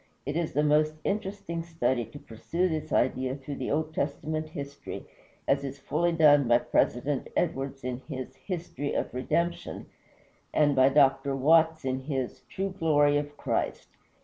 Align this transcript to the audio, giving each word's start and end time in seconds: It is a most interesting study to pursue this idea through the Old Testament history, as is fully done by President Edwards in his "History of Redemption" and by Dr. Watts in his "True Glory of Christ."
It 0.25 0.35
is 0.35 0.55
a 0.57 0.63
most 0.63 0.95
interesting 1.03 1.61
study 1.61 2.05
to 2.05 2.17
pursue 2.17 2.67
this 2.67 2.91
idea 2.91 3.35
through 3.35 3.57
the 3.57 3.69
Old 3.69 3.93
Testament 3.93 4.49
history, 4.49 5.05
as 5.47 5.63
is 5.63 5.77
fully 5.77 6.11
done 6.11 6.47
by 6.47 6.57
President 6.57 7.27
Edwards 7.37 7.83
in 7.83 8.01
his 8.09 8.35
"History 8.37 8.95
of 8.95 9.13
Redemption" 9.13 9.85
and 10.55 10.75
by 10.75 10.89
Dr. 10.89 11.35
Watts 11.35 11.85
in 11.85 11.99
his 11.99 12.41
"True 12.49 12.71
Glory 12.71 13.15
of 13.17 13.37
Christ." 13.37 13.89